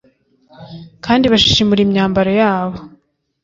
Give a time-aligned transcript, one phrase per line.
[1.05, 2.77] kandi bashishimura imyambaro yabo